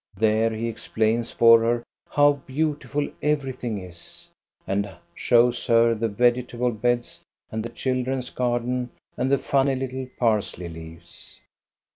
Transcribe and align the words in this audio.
There 0.17 0.49
he 0.49 0.67
explains 0.67 1.29
for 1.29 1.59
her 1.61 1.83
how 2.09 2.41
beautiful 2.47 3.07
everything 3.21 3.77
is, 3.77 4.29
and 4.65 4.95
shows 5.13 5.67
her 5.67 5.93
the 5.93 6.07
vegetable 6.07 6.71
beds 6.71 7.21
and 7.51 7.61
the 7.63 7.69
children's 7.69 8.31
garden 8.31 8.89
and 9.15 9.31
the 9.31 9.37
funny 9.37 9.75
little 9.75 10.07
parsley 10.17 10.69
leaves. 10.69 11.39